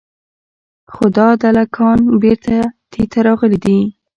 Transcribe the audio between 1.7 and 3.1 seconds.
ګان بېرته تې